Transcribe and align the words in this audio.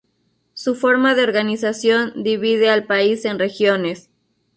Su 0.55 0.73
forma 0.73 1.13
de 1.13 1.21
organización 1.23 2.23
divide 2.23 2.71
al 2.71 2.87
país 2.87 3.23
en 3.23 3.37
regiones. 3.37 4.09